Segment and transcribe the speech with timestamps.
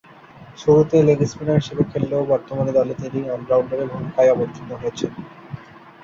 [0.57, 5.11] শুরুতে লেগ-স্পিনার হিসেবে খেললেও বর্তমানে দলে তিনি অল-রাউন্ডারের ভূমিকায় অবতীর্ণ হয়েছেন।